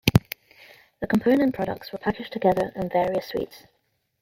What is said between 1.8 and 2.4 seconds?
were packaged